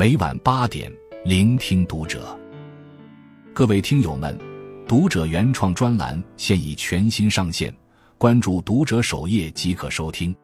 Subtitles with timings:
[0.00, 0.90] 每晚八点，
[1.26, 2.34] 聆听读者。
[3.52, 4.34] 各位听友们，
[4.88, 7.70] 读者原创专栏现已全新上线，
[8.16, 10.34] 关注读者首页即可收听。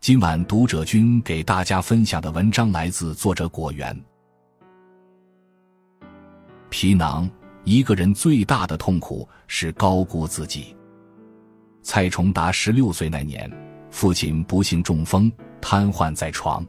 [0.00, 3.94] 今晚读者君给大家分享的文章来自作者果园。
[6.70, 7.28] 皮囊，
[7.64, 10.74] 一个人最大的痛苦是高估自己。
[11.82, 13.46] 蔡崇达十六岁那年，
[13.90, 16.66] 父亲不幸中风，瘫痪在床。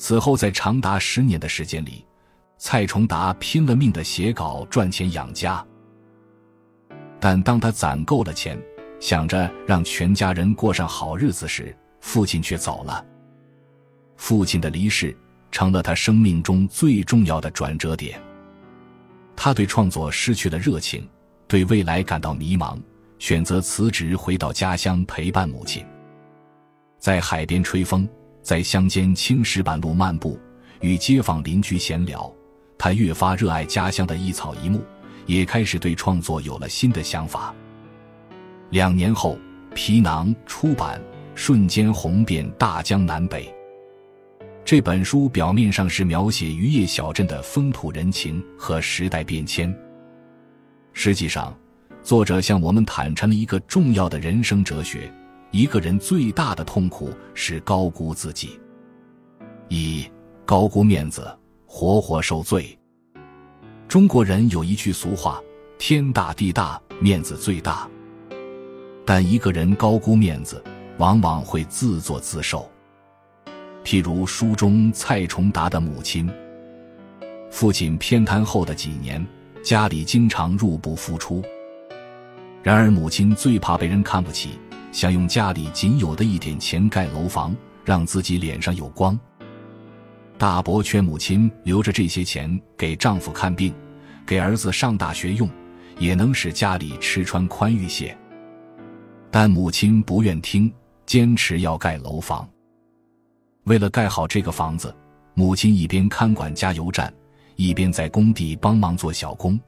[0.00, 2.06] 此后，在长达十年的时间里，
[2.56, 5.62] 蔡崇达拼了命的写稿赚钱养家。
[7.20, 8.58] 但当他攒够了钱，
[8.98, 13.04] 想着让全家人过上好日子时，父亲却走了。
[14.16, 15.14] 父亲的离世
[15.52, 18.18] 成了他生命中最重要的转折点。
[19.36, 21.06] 他对创作失去了热情，
[21.46, 22.80] 对未来感到迷茫，
[23.18, 25.84] 选择辞职回到家乡陪伴母亲，
[26.98, 28.08] 在海边吹风。
[28.50, 30.36] 在乡间青石板路漫步，
[30.80, 32.28] 与街坊邻居闲聊，
[32.76, 34.82] 他越发热爱家乡的一草一木，
[35.24, 37.54] 也开始对创作有了新的想法。
[38.70, 39.38] 两年后，
[39.72, 41.00] 《皮囊》出版，
[41.36, 43.54] 瞬间红遍大江南北。
[44.64, 49.72] 这本书表面上是描写渔业小镇的风土人情和时代变迁，
[50.92, 51.56] 实际上，
[52.02, 55.08] 作者向我们坦陈了一个重要的人生哲学。
[55.52, 58.60] 一个人最大的痛苦是高估自己。
[59.68, 60.08] 一
[60.44, 61.26] 高估面子，
[61.66, 62.78] 活活受罪。
[63.88, 65.42] 中国人有一句俗话
[65.76, 67.88] ：“天大地大，面子最大。”
[69.04, 70.62] 但一个人高估面子，
[70.98, 72.70] 往往会自作自受。
[73.84, 76.30] 譬如书中蔡崇达的母亲，
[77.50, 79.24] 父亲偏瘫后的几年，
[79.64, 81.42] 家里经常入不敷出。
[82.62, 84.50] 然而母亲最怕被人看不起。
[84.92, 89.18] 想用家里仅有的一点钱盖楼房，让自己脸上有光。
[90.36, 93.74] 大伯劝母亲留着这些钱给丈夫看病，
[94.26, 95.48] 给儿子上大学用，
[95.98, 98.16] 也能使家里吃穿宽裕些。
[99.30, 100.72] 但母亲不愿听，
[101.06, 102.48] 坚持要盖楼房。
[103.64, 104.94] 为了盖好这个房子，
[105.34, 107.12] 母亲一边看管加油站，
[107.54, 109.60] 一边在工地帮忙做小工。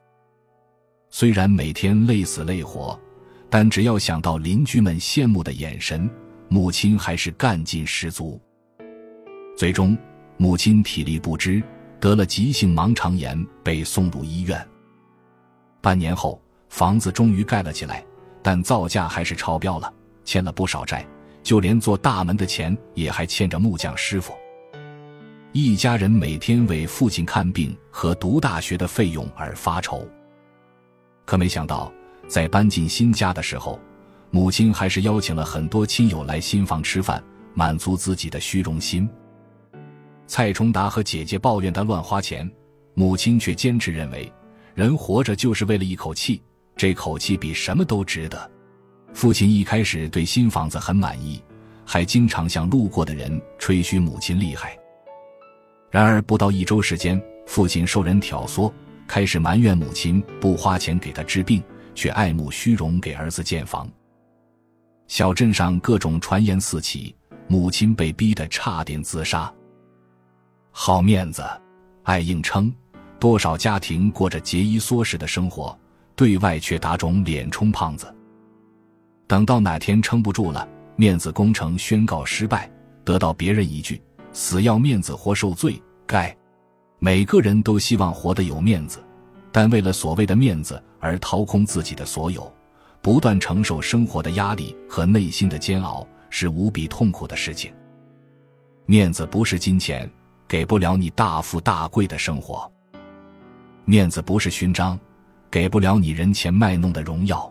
[1.09, 2.99] 虽然每天累死累活。
[3.55, 6.09] 但只要想到邻居们羡慕的眼神，
[6.49, 8.41] 母亲还是干劲十足。
[9.55, 9.95] 最终，
[10.37, 11.61] 母亲体力不支，
[11.99, 14.59] 得了急性盲肠炎，被送入医院。
[15.81, 18.03] 半年后，房子终于盖了起来，
[18.41, 19.93] 但造价还是超标了，
[20.25, 21.05] 欠了不少债，
[21.43, 24.33] 就连做大门的钱也还欠着木匠师傅。
[25.51, 30.09] 一家人每天为父亲看病和读大学的费用而发愁，
[31.23, 31.93] 可没想到。
[32.33, 33.79] 在搬进新家的时候，
[34.31, 37.23] 母亲还是邀请了很多亲友来新房吃饭，
[37.53, 39.07] 满足自己的虚荣心。
[40.25, 42.51] 蔡崇达和姐姐抱怨他乱花钱，
[42.95, 44.33] 母亲却坚持认为，
[44.73, 46.41] 人活着就是为了一口气，
[46.75, 48.49] 这口气比什么都值得。
[49.13, 51.39] 父亲一开始对新房子很满意，
[51.85, 54.75] 还经常向路过的人吹嘘母亲厉害。
[55.91, 58.73] 然而不到一周时间，父亲受人挑唆，
[59.07, 61.63] 开始埋怨母亲不花钱给他治病。
[61.95, 63.89] 却爱慕虚荣，给儿子建房。
[65.07, 67.15] 小镇上各种传言四起，
[67.47, 69.53] 母亲被逼得差点自杀。
[70.71, 71.43] 好面子，
[72.03, 72.73] 爱硬撑，
[73.19, 75.77] 多少家庭过着节衣缩食的生活，
[76.15, 78.13] 对外却打肿脸充胖子。
[79.27, 82.69] 等到哪天撑不住了，面子工程宣告失败，
[83.03, 84.01] 得到别人一句
[84.33, 86.35] “死要面子活受罪”，该。
[86.99, 89.03] 每个人都希望活得有面子。
[89.53, 92.51] 但为了所谓的面子而掏空自己的所有，
[93.03, 97.71] 不断承受生活的压力和内心的煎熬，是无比痛苦的事情。
[98.87, 100.11] 面子不是金钱，
[100.47, 102.67] 给不了你大富大贵的生活；
[103.85, 104.99] 面子不是勋章，
[105.51, 107.49] 给不了你人前卖弄的荣耀。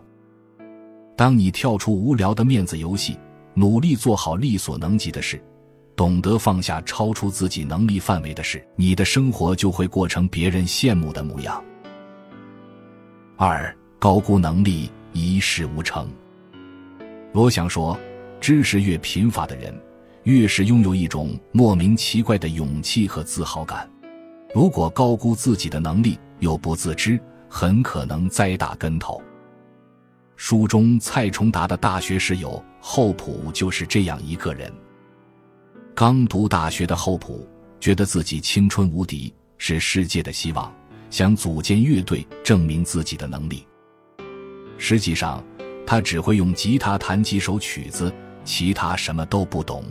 [1.15, 3.17] 当你跳出无聊的面子游戏，
[3.53, 5.41] 努力做好力所能及的事，
[5.95, 11.63] 懂得放下超出自己能力范围的事，你的生活就会过成别人羡慕的模样。
[13.35, 16.07] 二高估能力，一事无成。
[17.33, 17.99] 罗翔说
[18.39, 19.73] ：“知识越贫乏的人，
[20.23, 23.89] 越是拥有一种莫名奇怪的勇气和自豪感。
[24.53, 27.19] 如果高估自己的能力又不自知，
[27.49, 29.19] 很可能栽大跟头。”
[30.37, 34.71] 书中蔡崇达的大学室友厚朴就是这样一个人。
[35.95, 37.47] 刚读大学的厚朴
[37.79, 40.71] 觉得自己青春无敌，是世界的希望。
[41.13, 43.67] 想组建乐队证明自己的能力。
[44.79, 45.45] 实际上，
[45.85, 48.11] 他只会用吉他弹几首曲子，
[48.43, 49.85] 其他什么都不懂。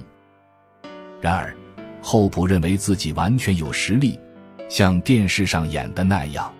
[1.21, 1.57] 然而，
[2.03, 4.19] 后普认为自己完全有实力，
[4.69, 6.53] 像电视上演的那样，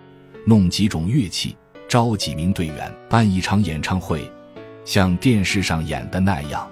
[0.47, 1.57] 弄几种乐器，
[1.89, 4.31] 招几名队员，办一场演唱会，
[4.85, 6.65] 像电视上演的那样。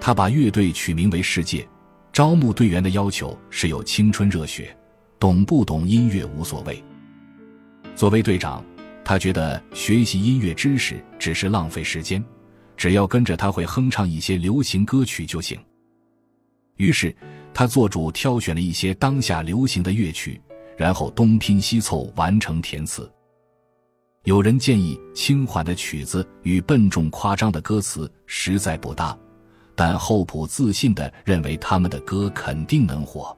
[0.00, 1.64] 他把乐队取名为“世界”，
[2.12, 4.76] 招募队员的要求是有青春热血，
[5.18, 6.82] 懂不懂音乐无所谓。
[7.94, 8.64] 作为队长，
[9.04, 12.22] 他觉得学习音乐知识只是浪费时间，
[12.76, 15.58] 只要跟着他会哼唱一些流行歌曲就行。
[16.76, 17.14] 于是，
[17.54, 20.38] 他做主挑选了一些当下流行的乐曲，
[20.76, 23.10] 然后东拼西凑完成填词。
[24.24, 29.16] 有人建议轻缓的曲子与笨重夸张的歌词实在不搭，
[29.74, 33.34] 但厚朴自信地认为他们的歌肯定能火。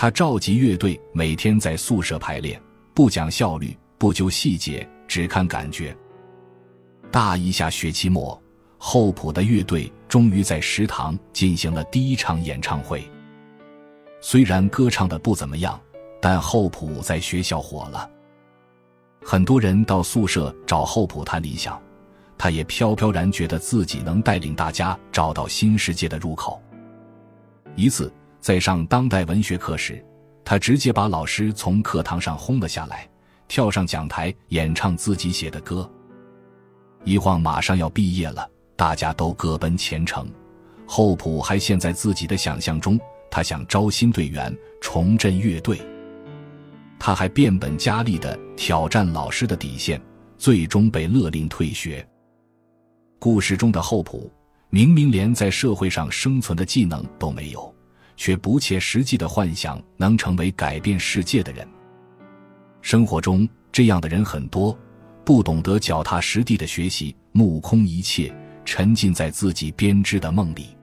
[0.00, 2.58] 他召集乐队，每天在宿舍排练，
[2.94, 5.94] 不讲效率，不究细节，只看感觉。
[7.10, 8.42] 大一下学期末。
[8.78, 13.04] 厚朴的乐队终于在食堂进行了第一场演唱会。
[14.22, 15.78] 虽然歌唱的不怎么样，
[16.18, 18.08] 但厚朴在学校火了。
[19.22, 21.78] 很多人到宿舍找厚朴谈理想，
[22.38, 26.58] 他也飘飘然觉得自己能带领大家找到新世界的入口。
[27.76, 30.04] 一次在上当代文学课时，
[30.44, 33.08] 他直接把老师从课堂上轰了下来，
[33.48, 35.88] 跳上讲台演唱自己写的歌。
[37.04, 38.48] 一晃马上要毕业了。
[38.76, 40.26] 大家都各奔前程，
[40.86, 42.98] 厚朴还陷在自己的想象中。
[43.30, 45.78] 他想招新队员，重振乐队。
[46.98, 50.00] 他还变本加厉地挑战老师的底线，
[50.38, 52.06] 最终被勒令退学。
[53.18, 54.32] 故事中的厚朴
[54.70, 57.74] 明明连在社会上生存的技能都没有，
[58.20, 61.66] 却不切实际的幻想能成为改变世界的人。
[62.82, 64.78] 生活中这样的人很多，
[65.24, 68.30] 不懂得脚踏实地的学习，目空一切。
[68.66, 70.76] 沉浸在自己编织的梦里，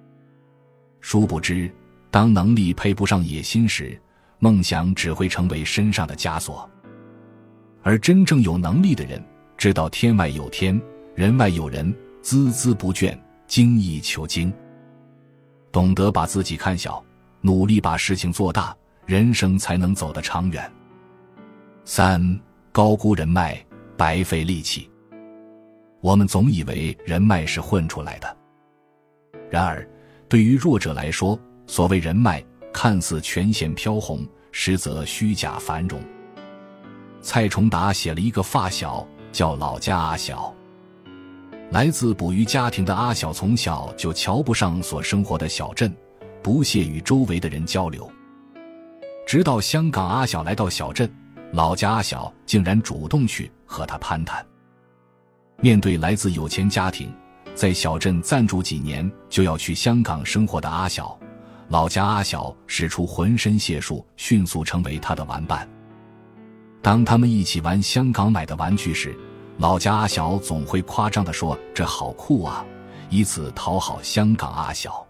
[0.99, 1.71] 殊不知，
[2.09, 3.97] 当能力配不上野心时，
[4.39, 6.67] 梦想只会成为身上的枷锁。
[7.83, 9.23] 而真正有能力的人，
[9.57, 10.81] 知道天外有天，
[11.13, 14.51] 人外有人，孜孜不倦，精益求精，
[15.71, 17.01] 懂得把自己看小，
[17.47, 20.69] 努力把事情做大，人生才能走得长远。
[21.85, 22.21] 三
[22.73, 23.57] 高估人脉，
[23.95, 24.91] 白费力气。
[26.01, 28.37] 我们总以为人脉是混出来的，
[29.49, 29.87] 然而，
[30.27, 36.01] 对于弱者来说，所谓人脉看似全线飘红，实则虚假繁荣。
[37.21, 40.53] 蔡崇达写了一个发小，叫老家阿小。
[41.71, 45.95] 来自捕鱼家庭的阿小，从小就瞧不上所生活的小镇，
[46.41, 48.09] 不屑与周围的人交流。
[49.25, 51.09] 直到香港阿小来到小镇，
[51.51, 54.45] 老家阿小竟然主动去和他攀谈。
[55.59, 57.11] 面对来自有钱家庭，
[57.55, 61.17] 在小镇暂住几年就要去香港生活的阿小，
[61.69, 65.67] 老家阿小使出浑身解数，迅速成为他的玩伴。
[66.81, 69.17] 当他们一起玩香港买的玩具时，
[69.57, 72.63] 老家阿小总会夸张地说：“这好酷啊！”
[73.09, 75.06] 以此讨好香港阿小。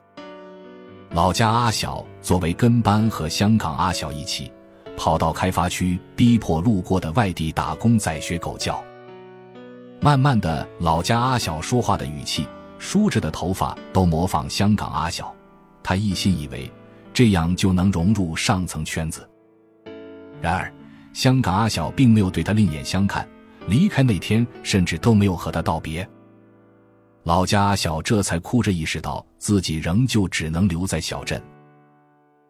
[1.12, 4.52] 老家阿小作为跟班，和香港阿小一起
[4.98, 8.84] 跑到开发区，逼迫路过的外地打工仔学狗叫。
[10.00, 12.46] 慢慢的，老家阿小说话的语气、
[12.78, 15.34] 梳着的头发都模仿香港阿小，
[15.82, 16.70] 他一心以为
[17.14, 19.28] 这样就能融入上层圈子。
[20.40, 20.72] 然而，
[21.14, 23.28] 香港阿小并没有对他另眼相看，
[23.68, 26.08] 离开那天甚至都没有和他道别。
[27.28, 31.44] 老家阿小这才哭着意识到自己仍旧只能留在小镇。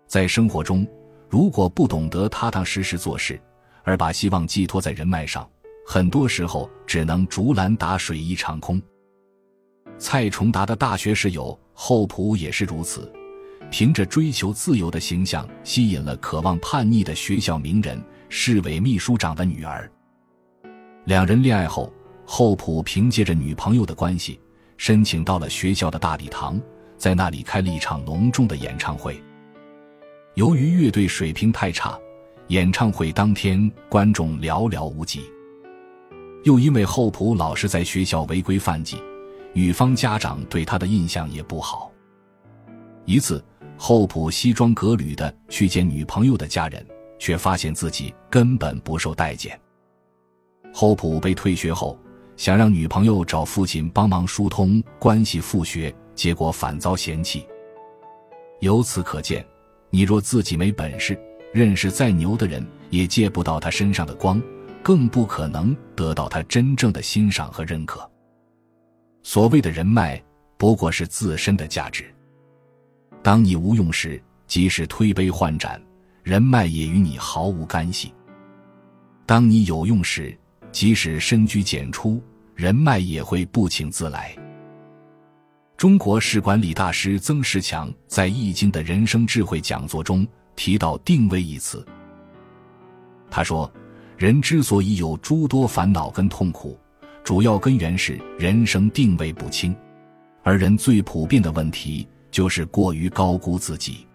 [0.06, 0.86] 在生活中，
[1.28, 3.42] 如果不懂得踏踏实实做事，
[3.82, 5.50] 而把希望寄托在人脉上，
[5.84, 8.80] 很多时候只能竹篮打水一场空。
[9.98, 13.12] 蔡崇达的大学室友厚朴也是如此，
[13.72, 19.92] 凭着追求自由的形象，吸引了渴望叛逆的学校名人、市委秘书长的女儿。
[21.06, 21.92] 两人恋爱后，
[22.28, 24.40] 厚朴凭借着女朋友的关系，
[24.78, 26.60] 申请到了学校的大礼堂，
[26.98, 29.22] 在那里开了一场隆重的演唱会。
[30.36, 32.00] 由于乐队水平太差，
[32.48, 35.22] 演唱会当天观众寥寥无几。
[36.44, 38.98] 又因为厚朴老是在学校违规犯纪，
[39.52, 41.92] 女方家长对他的印象也不好。
[43.06, 43.44] 一次，
[43.78, 46.86] 厚朴西装革履的去见女朋友的家人，
[47.18, 49.60] 却发现自己根本不受待见。
[50.72, 51.98] 厚朴被退学后，
[52.38, 57.46] 想让女朋友找父亲帮忙疏通关系复学，结果反遭嫌弃。
[58.62, 59.46] 由此可见，
[59.90, 61.20] 你若自己没本事，
[61.52, 64.42] 认识再牛的人也借不到他身上的光。
[64.84, 68.10] 更不可能得到他真正的欣赏和认可。
[69.22, 70.24] 所谓的人脉，
[70.58, 72.06] 不过是自身的价值。
[73.22, 75.82] 当你无用时，即使推杯换盏，
[76.24, 78.14] 人脉也与你毫无干系。
[79.26, 80.38] 当你有用时，
[80.72, 82.22] 即使深居简出，
[82.56, 84.36] 人脉也会不请自来。
[85.76, 91.86] 中国史管理大师曾仕强在《易经》的人生智慧讲座中提到“定位”一词。
[93.30, 93.72] 他说
[94.18, 96.80] ：“人之所以有诸多烦恼跟痛苦，
[97.24, 99.76] 主要根源是人生定位不清，
[100.42, 104.08] 而人最普遍的问题就是过于高估自己。”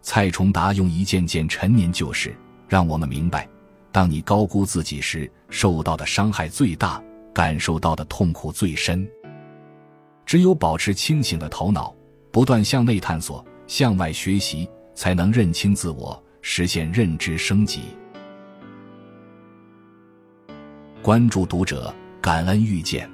[0.00, 2.34] 蔡崇达用一件件陈年旧事，
[2.68, 3.48] 让我们明白。
[3.94, 7.00] 当你高估自己时，受到的伤害最大，
[7.32, 9.08] 感受到的痛苦最深。
[10.26, 11.94] 只有保持清醒的头脑，
[12.32, 17.82] 不断向内探索、向外学习，才能认清自我，实现认知升级。
[21.00, 23.08] 关注读者，感恩遇见。